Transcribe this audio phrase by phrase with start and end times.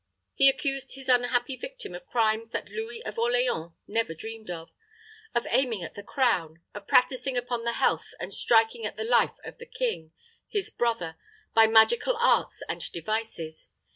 [0.33, 4.71] He accused his unhappy victim of crimes that Louis of Orleans never dreamed of
[5.35, 9.37] of aiming at the crown of practicing upon the health and striking at the life
[9.45, 10.11] of the king,
[10.49, 11.17] his brother,
[11.53, 13.69] by magical arts and devices.